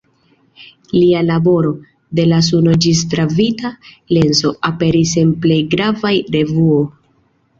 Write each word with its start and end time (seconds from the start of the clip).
Lia 0.93 1.19
laboro, 1.25 1.73
de 2.19 2.23
la 2.31 2.39
Suno 2.47 2.73
ĝis 2.85 3.03
gravita 3.11 3.71
lenso, 4.17 4.53
aperis 4.69 5.13
en 5.25 5.35
plej 5.45 5.61
gravaj 5.75 6.15
revuo. 6.37 6.81